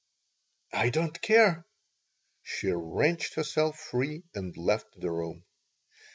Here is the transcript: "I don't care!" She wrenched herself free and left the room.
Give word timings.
"I 0.73 0.89
don't 0.89 1.21
care!" 1.21 1.63
She 2.41 2.71
wrenched 2.71 3.35
herself 3.35 3.77
free 3.77 4.23
and 4.33 4.57
left 4.57 4.99
the 4.99 5.11
room. 5.11 5.43